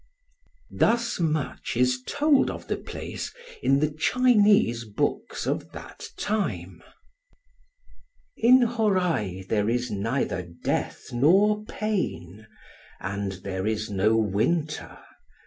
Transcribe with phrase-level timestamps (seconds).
[0.71, 6.81] Thus much is told of the place in the Chinese books of that time:—
[8.35, 12.47] In Hōrai there is neither death nor pain;
[12.99, 14.97] and there is no winter.